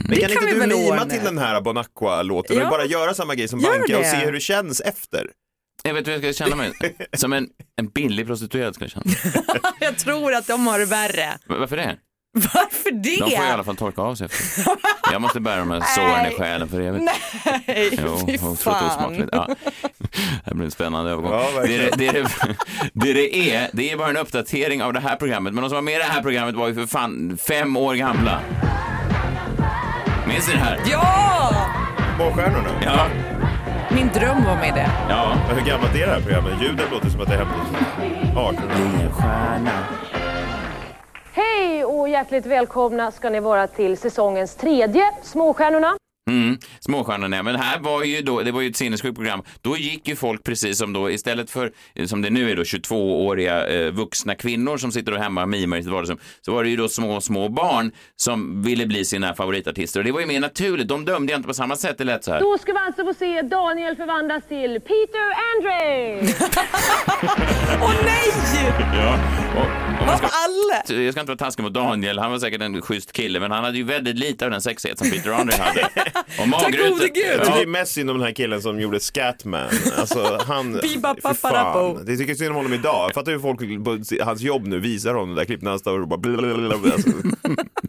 [0.08, 2.56] Men kan kan vi inte du väl mima till den här Bon Aqua-låten?
[2.56, 2.62] Ja.
[2.62, 4.10] Men bara göra samma grej som Gör Banka och det.
[4.10, 5.30] se hur det känns efter.
[5.86, 6.72] Jag vet hur jag ska känna mig.
[7.16, 9.16] Som en, en billig prostituerad ska jag känna mig.
[9.80, 11.38] Jag tror att de har det värre.
[11.46, 11.96] Varför det?
[12.34, 13.16] Varför det?
[13.16, 14.72] De får i alla fall torka av sig efter.
[15.12, 17.04] Jag måste bära de här såren i själen för evigt.
[17.04, 18.86] Nej, Jo, fy fan.
[18.86, 19.28] osmakligt.
[19.32, 19.48] Ja.
[20.44, 21.32] Det blir en spännande övergång.
[21.32, 22.12] Ja, det, det, är,
[22.92, 25.54] det, det, är, det är bara en uppdatering av det här programmet.
[25.54, 27.94] Men de som var med i det här programmet var ju för fan fem år
[27.94, 28.40] gamla.
[30.28, 30.80] Minns ni det här?
[30.90, 31.66] Ja!
[32.16, 32.70] Småstjärnorna.
[32.84, 33.06] Ja.
[33.96, 34.90] Min dröm var med det.
[35.08, 35.38] Ja.
[35.48, 36.52] Men Hur gammalt är det här programmet?
[36.62, 37.76] Ljudet låter som att det är hämtat från
[38.50, 39.84] 1800 Stjärna.
[41.32, 45.96] Hej och hjärtligt välkomna ska ni vara till säsongens tredje Småstjärnorna.
[46.30, 49.42] Mm, småstjärnorna, men här var ju då, det var ju ett sinnessjukt program.
[49.62, 51.72] Då gick ju folk precis som då, istället för
[52.06, 55.76] som det nu är då 22-åriga eh, vuxna kvinnor som sitter och hemma och mimar
[55.76, 59.34] i sitt vardagsrum, så var det ju då små, små barn som ville bli sina
[59.34, 60.00] favoritartister.
[60.00, 62.24] Och det var ju mer naturligt, de dömde jag inte på samma sätt, det lät
[62.24, 62.40] så här.
[62.40, 65.76] Då ska vi alltså få se Daniel förvandlas till Peter Andre.
[67.82, 68.32] Åh nej!
[68.94, 69.18] Ja,
[69.56, 71.02] och, och man ska, Alla!
[71.02, 73.64] jag ska inte vara taskig mot Daniel, han var säkert en schysst kille, men han
[73.64, 75.80] hade ju väldigt lite av den sexighet som Peter Andre hade.
[76.38, 77.24] Och magrutor- gode gud.
[77.26, 79.68] Jag Ja, tycker mest synd om den här killen som gjorde Scatman.
[79.98, 80.80] Alltså han...
[80.82, 81.00] Fy
[81.34, 82.04] fan.
[82.06, 83.10] Det tycker synd om honom idag.
[83.14, 86.00] Fattar hur folk på hans jobb nu visar honom det där klippet när han står
[86.00, 86.76] och bara blablabla.
[86.96, 87.10] Alltså,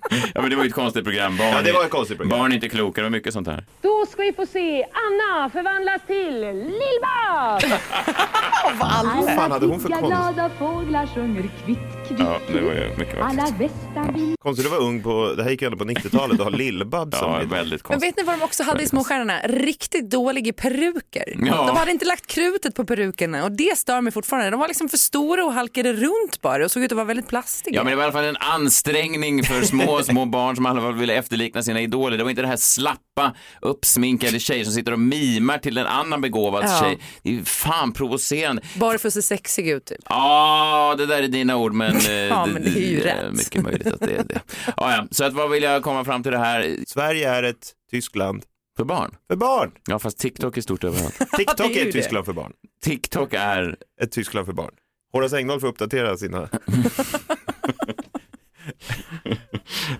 [0.35, 1.37] ja, men det var ju ett konstigt program.
[1.37, 2.39] Barn, Ja, det var ett konstigt program.
[2.39, 3.65] Barn är inte kloka, det var mycket sånt här.
[3.81, 7.63] Då ska vi få se Anna förvandlas till Lill-Babs.
[8.79, 10.05] Vad fan hade hon för konst?
[10.05, 12.19] glada fåglar sjunger kvitt, kvitt.
[12.19, 15.49] Ja, det var ju mycket Alla västar vill Konstigt att vara ung på, det här
[15.49, 18.03] gick ju ändå på 90-talet och ha Lill-Babs Ja, väldigt Men konstigt.
[18.09, 19.39] vet ni vad de också hade i Småstjärnorna?
[19.43, 21.23] Riktigt dåliga peruker.
[21.45, 21.65] Ja.
[21.67, 24.49] De hade inte lagt krutet på perukerna och det stör mig fortfarande.
[24.49, 27.27] De var liksom för stora och halkade runt bara och såg ut att vara väldigt
[27.27, 27.75] plastiga.
[27.75, 30.91] Ja, men det var i alla fall en ansträngning för små, små barn som alla
[30.91, 32.17] ville efterlikna sina idoler.
[32.17, 36.21] Det var inte det här slappa, uppsminkade tjejer som sitter och mimar till en annan
[36.21, 36.79] begåvad Ja.
[36.81, 36.99] tjej.
[37.23, 38.61] Det är fan provocerande.
[38.75, 39.97] Bara för att se sexig ut typ.
[40.09, 43.33] Ja, det där är dina ord, men, eh, Ja, men det är ju rätt.
[43.33, 44.39] mycket möjligt att det är det.
[44.67, 45.07] Ja, ja.
[45.11, 46.75] Så att, vad vill jag komma fram till det här?
[46.87, 48.43] Sverige är ett Tyskland
[48.77, 49.15] För barn?
[49.29, 49.71] för barn.
[49.87, 51.19] Ja, fast TikTok är stort överallt.
[51.37, 51.91] TikTok det är är det.
[51.91, 52.51] Tyskland för barn.
[52.83, 53.75] TikTok är...
[54.01, 54.71] Ett Tyskland för barn.
[55.13, 56.49] Horace Engdahl får uppdatera sina...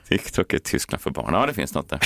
[0.07, 1.33] TikTok är Tyskland för barn.
[1.33, 1.99] Ja, det finns något där.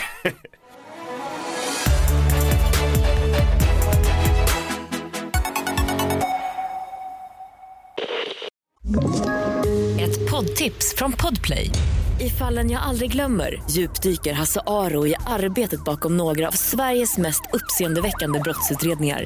[9.99, 11.71] Ett poddtips från Podplay.
[12.19, 17.41] I fallen jag aldrig glömmer djupdyker Hasse Aro i arbetet bakom några av Sveriges mest
[17.53, 19.25] uppseendeväckande brottsutredningar.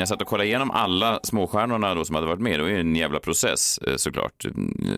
[0.00, 2.58] Jag satt och kollade igenom alla småstjärnorna då som hade varit med.
[2.58, 4.44] Det var ju en jävla process eh, såklart.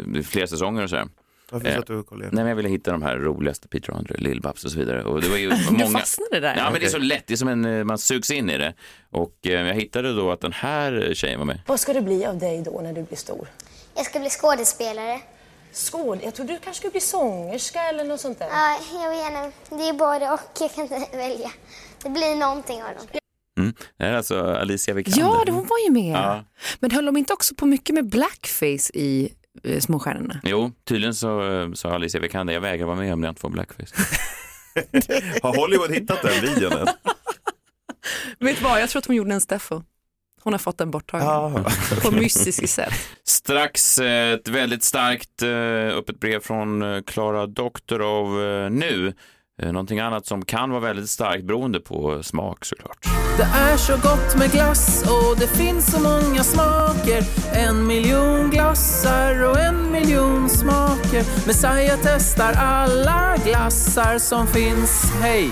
[0.06, 1.08] Det är Flera säsonger och sådär.
[1.50, 3.92] Varför Eh, satt du och kollade Nej, men jag ville hitta de här roligaste, Peter
[3.92, 5.04] Andre, Lill-Babs och så vidare.
[5.04, 5.98] Och det var ju Du många...
[5.98, 6.56] fastnade där.
[6.56, 7.26] Ja, men det är så lätt.
[7.26, 8.74] Det är som en, eh, man sugs in i det.
[9.10, 11.60] Och jag hittade då att den här tjejen var med.
[11.66, 13.48] Vad ska det bli av dig då när du blir stor?
[13.94, 15.20] Jag ska bli skådespelare.
[15.72, 16.20] Skål.
[16.24, 18.48] Jag trodde du kanske skulle bli sångerska eller något sånt där.
[18.50, 19.76] Ja, jag vet inte.
[19.76, 20.40] Det är både och.
[20.60, 21.50] Jag kan inte välja.
[22.02, 23.21] Det blir någonting av dem.
[23.72, 23.88] Mm.
[23.98, 25.20] Det är alltså Alicia Vikander.
[25.20, 26.16] Ja, hon var ju med.
[26.16, 26.44] Ja.
[26.80, 29.32] Men höll de inte också på mycket med blackface i
[29.64, 30.40] eh, Småstjärnorna?
[30.44, 33.50] Jo, tydligen så eh, sa Alicia Vikander, jag vägrar vara med om jag inte får
[33.50, 33.94] blackface.
[35.42, 36.86] Har Hollywood hittat den videon än?
[38.38, 39.82] Vet du vad, jag tror att hon gjorde en Steffo.
[40.42, 41.26] Hon har fått den borttagen.
[41.26, 41.64] Ja.
[42.02, 42.92] På mystisk sätt.
[43.24, 48.30] Strax eh, ett väldigt starkt eh, öppet brev från Klara Doktorov
[48.70, 49.12] nu.
[49.62, 53.06] Eh, någonting annat som kan vara väldigt starkt beroende på smak såklart.
[53.36, 57.22] Det är så gott med glass och det finns så många smaker
[57.54, 65.50] En miljon glassar och en miljon smaker Messiah testar alla glassar som finns Hej!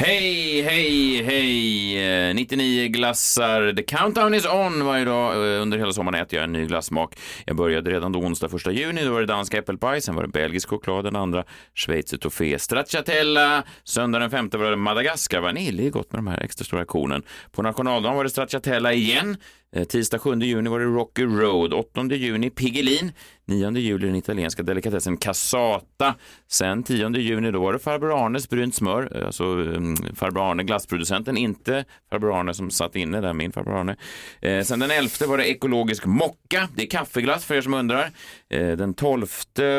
[0.00, 2.28] Hej, hej, hej!
[2.28, 3.72] Eh, 99 glassar.
[3.76, 5.34] The countdown is on varje dag.
[5.34, 7.18] Eh, under hela sommaren äter jag en ny glassmak.
[7.46, 9.04] Jag började redan då onsdag 1 juni.
[9.04, 13.62] Då var det dansk äppelpaj, sen var det belgisk choklad den andra, schweizertoffé, stracciatella.
[13.84, 15.82] Söndag den 5 var det Madagaskar vanilj.
[15.82, 17.22] Det är gott med de här extra stora kornen.
[17.52, 19.36] På nationaldagen var det stracciatella igen.
[19.72, 23.12] Eh, tisdag 7 juni var det Rocky Road, 8 juni Piggelin,
[23.46, 26.14] 9 juli den italienska delikatessen Cassata.
[26.46, 30.64] Sen 10 juni då var det farbror Arnes brynt smör, eh, alltså um, farbror Arne
[30.64, 33.96] glassproducenten, inte farbror Arne som satt inne där, min farbror Arne.
[34.40, 38.10] Eh, sen den 11 var det ekologisk mocka, det är kaffeglass för er som undrar.
[38.50, 39.26] Eh, den 12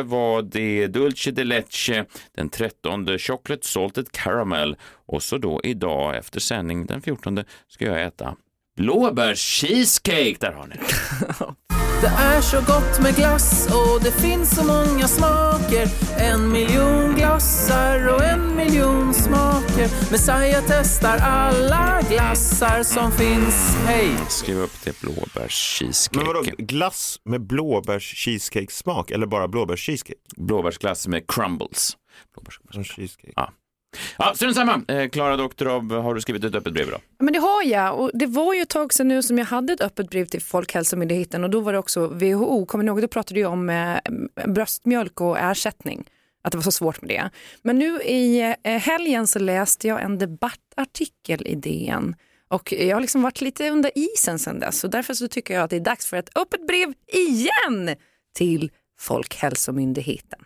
[0.05, 4.75] var det Dulce de Leche, den 13 Chocolate Salted Caramel
[5.07, 8.35] och så då idag efter sändning den 14 ska jag äta
[8.79, 10.37] blåbärs-cheesecake.
[10.39, 10.75] Där har ni
[12.01, 12.07] det.
[12.07, 15.87] Är så gott med glass och det finns så många smaker
[16.17, 24.11] En miljon glassar och en miljon smaker Messiah testar alla glassar som finns Hej!
[24.29, 26.17] Skriv upp det blåbärs-cheesecake.
[26.17, 30.13] Men vadå, glass med blåbärs-cheesecake-smak eller bara blåbärs-cheesecake?
[30.37, 31.97] Blåbärsglass med crumbles.
[32.73, 33.33] Som cheesecake.
[33.35, 33.51] Ja.
[34.17, 34.81] Ja, strunt samma.
[34.87, 37.01] Eh, Klara Doktorov, har du skrivit ett öppet brev idag?
[37.19, 39.73] Men det har jag och det var ju ett tag sedan nu som jag hade
[39.73, 43.07] ett öppet brev till Folkhälsomyndigheten och då var det också WHO, kommer ni ihåg, då
[43.07, 43.97] pratade jag om eh,
[44.47, 46.05] bröstmjölk och ersättning,
[46.41, 47.29] att det var så svårt med det.
[47.61, 52.15] Men nu i eh, helgen så läste jag en debattartikel i DN
[52.47, 55.63] och jag har liksom varit lite under isen sedan dess och därför så tycker jag
[55.63, 57.95] att det är dags för ett öppet brev igen
[58.35, 60.39] till Folkhälsomyndigheten.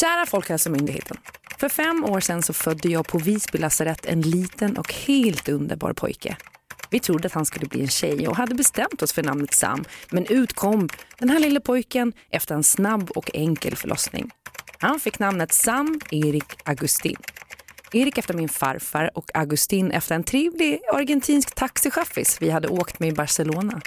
[0.00, 1.16] Kära Folkhälsomyndigheten.
[1.58, 5.92] För fem år sedan så födde jag på Visby lasarett en liten och helt underbar
[5.92, 6.36] pojke.
[6.90, 9.84] Vi trodde att han skulle bli en tjej och hade bestämt oss för namnet Sam.
[10.10, 14.30] Men ut kom den här lilla pojken efter en snabb och enkel förlossning.
[14.78, 17.16] Han fick namnet Sam Erik Augustin.
[17.92, 23.08] Erik efter min farfar och Augustin efter en trevlig argentinsk taxichaffis vi hade åkt med
[23.08, 23.80] i Barcelona.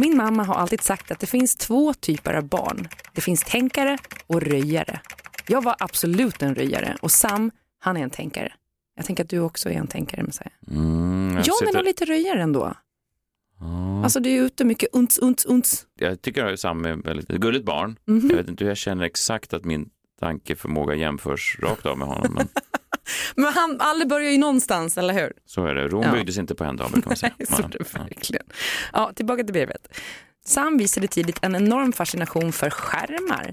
[0.00, 2.88] Min mamma har alltid sagt att det finns två typer av barn.
[3.14, 5.00] Det finns tänkare och röjare.
[5.46, 8.52] Jag var absolut en röjare och Sam, han är en tänkare.
[8.96, 10.52] Jag tänker att du också är en tänkare, Messiah.
[10.70, 12.74] Mm, Jag är nog lite röjare ändå.
[13.60, 14.02] Ja.
[14.04, 15.86] Alltså du är ute mycket uns, uns, uns.
[15.98, 17.98] Jag tycker att Sam är ett väldigt gulligt barn.
[18.04, 18.30] Mhm.
[18.30, 19.88] Jag vet inte hur jag känner exakt att min
[20.20, 22.48] tankeförmåga jämförs rakt av med honom, men
[23.36, 25.32] Men han, alla börjar ju någonstans, eller hur?
[25.46, 25.88] så är det.
[25.88, 26.12] Rom Ja.
[26.12, 27.32] byggdes inte på en dag, brukar man säga.
[27.38, 28.46] Nej, så är det verkligen.
[28.92, 29.88] Ja, tillbaka till brevet.
[30.44, 33.52] Sam visade tidigt en enorm fascination för skärmar.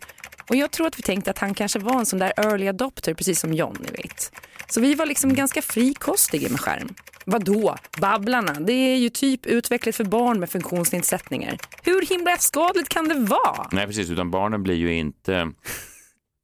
[0.50, 3.14] Och jag tror att vi tänkte att han kanske var en sån där early adopter,
[3.14, 4.32] precis som John, ni vet.
[4.70, 6.90] Så vi var liksom ganska frikostiga med skärm.
[7.26, 7.76] Vadå?
[8.02, 11.58] Babblarna, det är ju typ utvecklat för barn med funktionsnedsättningar.
[11.84, 13.68] Hur himla skadligt kan det vara?
[13.72, 15.46] Nej, precis, utan barnen blir ju inte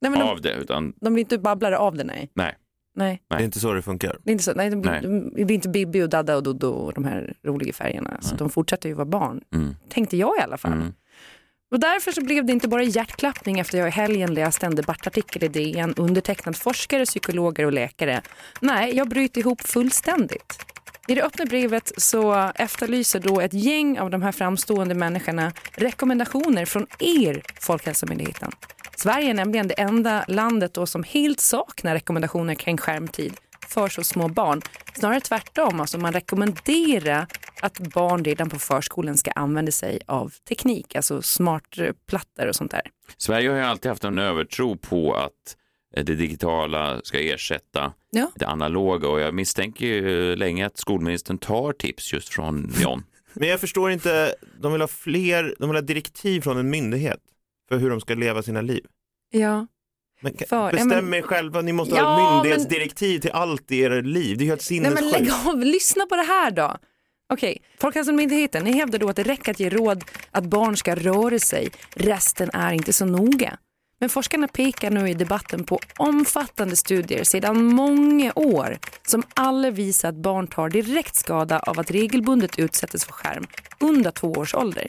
[0.00, 2.30] Nej, men av de, det, utan de blir inte babblare av det, nej.
[2.34, 2.54] nej.
[2.94, 3.22] Nej.
[3.28, 4.16] Det är inte så det funkar.
[4.22, 4.52] Det är inte så.
[4.54, 5.02] Nej, de blir, Nej.
[5.02, 8.18] De blir inte Bibi och Dada och Dodo och de här roliga färgerna.
[8.20, 9.40] Så de fortsätter ju vara barn.
[9.54, 9.74] Mm.
[9.88, 10.72] Tänkte jag i alla fall.
[10.72, 10.92] Mm.
[11.70, 15.44] Och därför så blev det inte bara hjärtklappning efter jag i helgen läste en debattartikel
[15.44, 18.22] i DN undertecknad forskare, psykologer och läkare.
[18.60, 20.64] Nej, jag bryter ihop fullständigt.
[21.08, 26.64] I det öppna brevet så efterlyser då ett gäng av de här framstående människorna rekommendationer
[26.64, 28.52] från er Folkhälsomyndigheten.
[28.96, 33.34] Sverige är nämligen det enda landet då som helt saknar rekommendationer kring skärmtid
[33.68, 34.62] för så små barn.
[34.94, 37.26] Snarare tvärtom, alltså man rekommenderar
[37.60, 42.70] att barn redan på förskolan ska använda sig av teknik, alltså smartplattor eh, och sånt
[42.70, 42.82] där.
[43.16, 45.56] Sverige har ju alltid haft en övertro på att
[45.96, 48.30] eh, det digitala ska ersätta Ja.
[48.34, 53.04] det analoga och jag misstänker ju länge att skolministern tar tips just från John.
[53.32, 57.20] Men jag förstår inte, de vill ha fler, de vill ha direktiv från en myndighet
[57.68, 58.84] för hur de ska leva sina liv.
[59.30, 59.66] Ja.
[60.20, 63.70] Men, För- ja, bestäm men- er själva, ni måste Ja, ha men- myndighetsdirektiv till allt
[63.72, 64.36] i era liv.
[64.38, 65.46] Det är ju helt Nej men lägg sinnessjukt.
[65.48, 66.76] av, lyssna på det här då.
[67.32, 71.38] Okej, Folkhälsomyndigheten, ni hävdar då att det räcker att ge råd att barn ska röra
[71.38, 71.68] sig.
[71.96, 73.58] Resten är inte så noga.
[73.98, 80.08] Men forskarna pekar nu i debatten på omfattande studier sedan många år som alla visar
[80.08, 83.46] att barn tar direkt skada av att regelbundet utsättas för skärm
[83.80, 84.86] under två års ålder.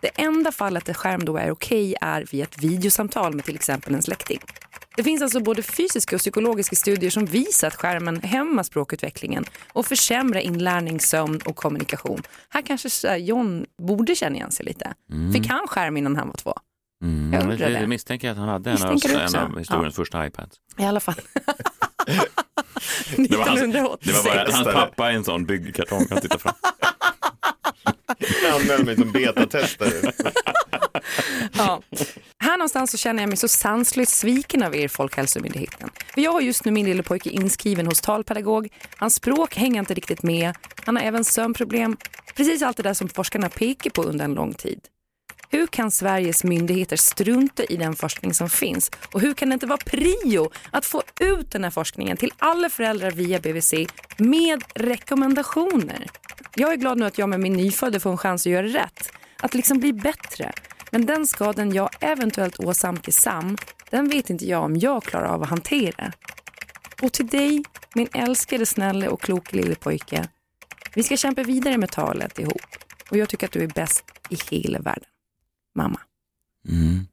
[0.00, 3.94] Det enda fallet där skärm då är okej är vid ett videosamtal med till exempel
[3.94, 4.40] en släkting.
[4.96, 9.86] Det finns alltså både fysiska och psykologiska studier som visar att skärmen hämmar språkutvecklingen och
[9.86, 12.22] försämrar inlärning, sömn och kommunikation.
[12.48, 14.94] Här kanske John borde känna igen sig lite.
[15.12, 15.32] Mm.
[15.32, 16.54] Fick han skärm innan han var två?
[17.02, 17.32] Mm.
[17.32, 17.86] Jag undrar det, det.
[17.86, 20.56] misstänker jag att han hade en av, en av historiens första iPads.
[20.78, 21.14] I alla fall.
[23.16, 24.06] Det var, hans, 1986.
[24.06, 26.54] det var bara hans pappa i en sån byggkartong han tittade fram.
[28.42, 30.12] Jag anmäler mig som betatestare.
[31.52, 31.82] Ja.
[32.38, 35.90] Här någonstans så känner jag mig så sanslöst sviken av er Folkhälsomyndigheten.
[36.14, 38.68] För jag har just nu min lille pojke inskriven hos talpedagog.
[38.96, 40.54] Hans språk hänger inte riktigt med.
[40.84, 41.96] Han har även sömnproblem.
[42.36, 44.80] Precis allt det där som forskarna pekar på under en lång tid.
[45.50, 48.90] Hur kan Sveriges myndigheter strunta i den forskning som finns?
[49.12, 52.70] Och hur kan det inte vara prio att få ut den här forskningen till alla
[52.70, 53.74] föräldrar via BVC
[54.16, 56.06] med rekommendationer?
[56.54, 59.12] Jag är glad nu att jag med min nyfödde får en chans att göra rätt.
[59.40, 60.52] Att liksom bli bättre.
[60.90, 63.56] Men den skadan jag eventuellt åsamkar Sam,
[63.90, 66.12] den vet inte jag om jag klarar av att hantera.
[67.02, 67.62] Och till dig,
[67.94, 70.28] min älskade, snälla och kloka lille pojke.
[70.94, 72.76] Vi ska kämpa vidare med talet ihop.
[73.10, 75.15] Och jag tycker att du är bäst i hela världen.
[75.76, 76.00] Mamma.
[76.68, 77.06] Mm.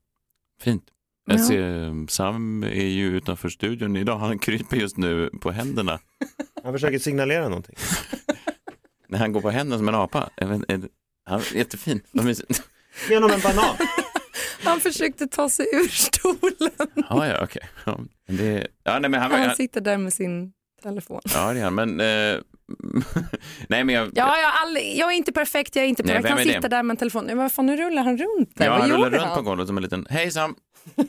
[0.62, 0.84] Fint.
[1.26, 1.43] Jag Ja.
[1.47, 4.17] ser, Sam är ju utanför studion idag.
[4.17, 5.99] Han kryper just nu på händerna.
[6.63, 7.76] Han försöker signalera någonting.
[9.08, 10.30] När han går på händerna som en apa.
[10.38, 10.89] Vet, är
[11.26, 12.02] han, jättefin.
[13.10, 13.76] Genom en banan.
[14.63, 16.71] Han försökte ta sig ur stolen.
[17.10, 17.62] Ja, ja, okej.
[17.86, 21.21] Ja, det, ja, nej, men han, Han han, sitter där med sin telefon.
[21.34, 21.76] ja, det är han.
[21.76, 22.41] Men, eh,
[23.69, 26.30] nej, men jag, Ja, jag, all, jag är inte perfekt, jag är inte Nej, perfekt.
[26.30, 27.26] vem Han sitter där med en telefon.
[27.26, 28.65] Men vad fan, nu rullar han runt där.
[28.65, 29.36] ja, vad han rullar runt han?
[29.36, 30.56] på golvet som en liten, hej Sam,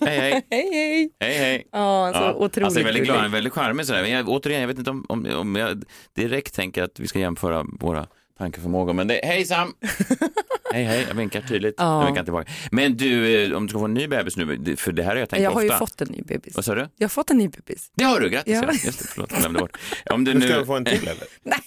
[0.00, 1.10] hej hej, hej hej.
[1.20, 1.68] hej hej.
[1.72, 4.02] Ja, så otroligt alltså, jag är väldigt glad, han är väldigt charmig sådär.
[4.02, 5.82] Men jag, återigen, jag vet inte om, om, om jag
[6.16, 8.06] direkt tänker att vi ska jämföra våra
[8.38, 8.92] tankeförmågor.
[8.92, 9.74] Men det, hej Sam!
[10.72, 11.74] hej hej, jag vinkar tydligt.
[11.78, 11.98] Ja.
[12.00, 12.50] Jag vinkar tillbaka.
[12.70, 15.16] Men du, eh, om du ska få en ny bebis nu, för det här har
[15.16, 15.58] jag tänkt Jag ofta.
[15.58, 16.56] har ju fått en ny bebis.
[16.56, 16.88] Vad sa du?
[16.96, 17.90] Jag har fått en ny bebis.
[17.96, 18.54] Det har du, grattis.
[18.54, 18.62] Ja.
[18.66, 18.72] Ja.
[18.84, 19.76] Just det, förlåt, jag glömde bort.
[20.10, 20.40] Om du nu...
[20.40, 21.24] ska jag få en till eller?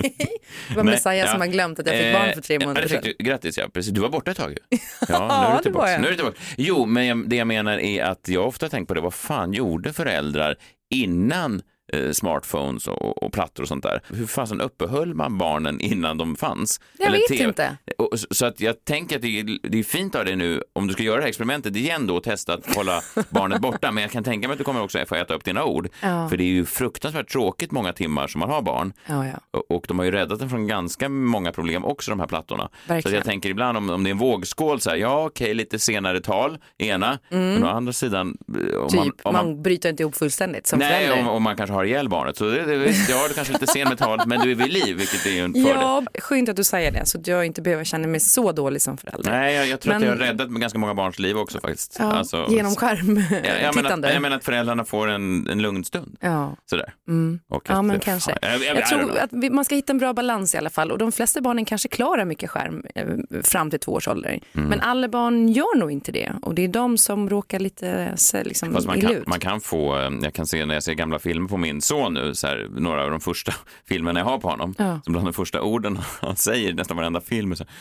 [0.69, 2.87] Det var Messiah som har glömt att jag fick barn för tre Eh, månader ja,
[2.87, 3.01] sedan.
[3.03, 3.67] fick du, Grattis, ja.
[3.73, 3.91] Precis.
[3.93, 4.57] Du var borta ett tag ju.
[5.07, 5.91] Ja, nu Ja, är det du tillbaka.
[5.91, 6.01] jag.
[6.01, 6.37] Nu är du tillbaka.
[6.57, 9.53] Jo, men jag, det jag menar är att jag ofta tänkt på det, vad fan
[9.53, 10.55] gjorde föräldrar
[10.89, 11.61] innan
[11.93, 14.01] eh, smartphones och, och plattor och sånt där?
[14.09, 16.79] Hur fasen uppehöll man barnen innan de fanns?
[16.99, 17.43] Jag vet TV.
[17.43, 17.77] inte.
[17.97, 20.63] Och, så- så att jag tänker att det är, det är fint av dig nu,
[20.73, 23.91] om du ska göra det här experimentet igen då och testa att hålla barnet borta,
[23.91, 25.89] men jag kan tänka mig att du kommer också få äta upp dina ord.
[26.01, 26.29] Ja.
[26.29, 28.93] För det är ju fruktansvärt tråkigt många timmar som man har barn.
[29.07, 29.33] Ja, ja.
[29.51, 32.63] Och- Och de har ju räddat en från ganska många problem också, de här plattorna.
[32.63, 33.15] Så att Verkligen.
[33.15, 36.19] jag tänker ibland om, om det är en vågskål, så här, ja okej, lite senare
[36.21, 37.53] tal, ena, Mm.
[37.53, 38.37] men å andra sidan,
[38.71, 41.21] eh, om Typ, man, om man, bryter inte ihop fullständigt som nej, förälder.
[41.29, 42.37] om, om man kanske har ihjäl barnet.
[42.37, 44.97] Så det, det, ja, det kanske lite sen med talet, men du är vid liv,
[44.97, 45.69] vilket är en fördel.
[45.69, 48.81] Ja, skönt att du säger det så att jag inte behöver känna mig så dålig
[48.81, 49.31] som förälder.
[49.31, 51.59] Nej, jag, jag tror att Men- jag har räddat med ganska många barns liv också
[51.59, 51.95] faktiskt.
[51.99, 54.13] Ja, Alltså, genom skärm Ja, jag, menar, tittande.
[54.13, 56.17] jag menar att föräldrarna får en, en lugn stund.
[56.19, 56.55] Ja.
[56.69, 56.93] Sådär.
[57.07, 57.39] Mm.
[57.49, 58.37] Och Ja, att- men kanske.
[58.41, 60.69] Jag, jag, Jag don't tror att vi, man ska hitta en bra balans i alla
[60.69, 63.05] fall och de flesta barnen kanske klarar mycket skärm eh,
[63.43, 64.39] fram till två års ålder.
[64.55, 64.69] Mm.
[64.69, 68.13] Men alla barn gör nog inte det och det är de som råkar lite
[68.43, 71.47] liksom, man kan, man kan få, eh, jag kan se när jag ser gamla filmer
[71.49, 73.53] på min son nu, så här, några av de första
[73.87, 74.99] filmerna jag har på honom, Ja.
[75.05, 77.71] så bland de första orden han säger i nästan varenda film är så här,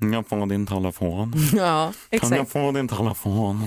[0.00, 1.32] kan jag få din telefon?
[1.52, 2.52] Ja, Kan jag exakt.
[2.52, 3.66] få din telefon?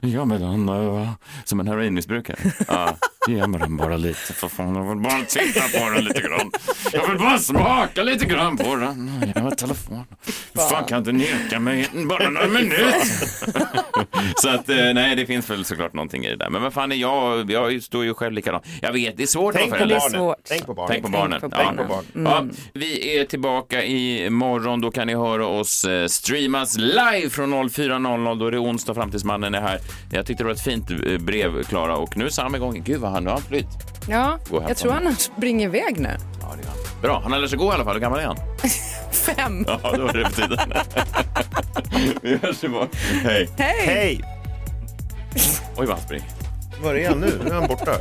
[0.00, 0.24] Ja.
[0.24, 1.08] Mig den nu.
[1.44, 2.36] Som en heroinmissbrukare.
[2.68, 2.96] Ja,
[3.28, 4.74] ge mig den bara lite för fan.
[4.76, 6.50] Jag vill bara titta på den lite grann.
[6.92, 9.22] Jag vill bara smaka lite grann på den.
[9.36, 10.04] Ge mig telefon.
[10.54, 12.94] Hur fan kan du neka mig bara några minuter?
[14.36, 16.50] Så att eh, nej, det finns väl såklart någonting i det där.
[16.50, 17.50] Men vad fan är jag?
[17.50, 18.64] Jag står ju själv likadant.
[18.82, 20.18] Jag vet, det är svårt Tänk att på vara förälder.
[20.18, 20.34] barnen.
[20.48, 20.90] Tänk på barnen.
[20.92, 21.40] Tänk på barnen.
[21.40, 22.02] Tänk på Ja.
[22.14, 22.32] barnen.
[22.32, 22.54] Ja, Mm.
[22.74, 24.80] vi är tillbaka i morgon.
[24.80, 28.38] Då kan ni höra oss eh, streamas live från 04.00.
[28.38, 29.78] Då är det onsdag fram tills mannen är här.
[30.12, 31.96] Jag tyckte det var ett fint eh, brev, Klara.
[31.96, 32.82] Och nu är Sam igång.
[32.86, 33.68] Gud vad han nu har han flytt.
[34.08, 36.16] Ja, jag tror han springer iväg nu.
[36.40, 36.76] Ja, det han.
[37.02, 37.94] Bra, han har lärt sig gå i alla fall.
[37.94, 38.36] Hur gammal är han?
[39.12, 39.64] Fem.
[39.68, 40.58] Ja, då är det på tiden.
[42.22, 42.88] vi hörs imorgon.
[43.22, 43.50] Hej.
[43.58, 43.86] Hej!
[43.86, 44.20] Hej!
[45.76, 46.26] Oj, vad han springer.
[46.82, 47.40] Var är han nu?
[47.44, 47.92] Nu är han borta.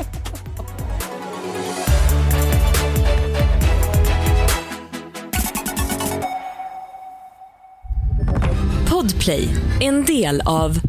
[8.90, 9.50] Podplay,
[9.82, 10.89] en del av